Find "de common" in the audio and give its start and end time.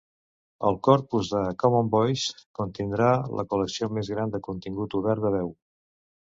1.33-1.91